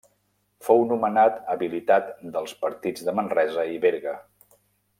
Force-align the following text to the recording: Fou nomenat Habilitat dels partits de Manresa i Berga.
Fou 0.67 0.79
nomenat 0.91 1.37
Habilitat 1.55 2.09
dels 2.37 2.55
partits 2.63 3.07
de 3.11 3.15
Manresa 3.21 3.67
i 3.75 3.79
Berga. 3.85 4.17